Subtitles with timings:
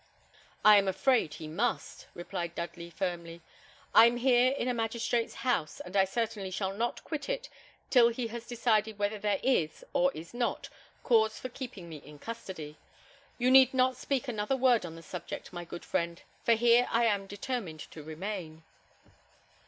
[0.65, 3.43] "I am afraid he must," replied Dudley, firmly.
[3.93, 7.49] "I am here in a magistrate's house, and I certainly shall not quit it
[7.91, 10.69] till he has decided whether there is, or is not,
[11.03, 12.77] cause for keeping me in custody.
[13.37, 17.05] You need not speak another word on the subject, my good friend, for here I
[17.05, 18.63] am determined to remain."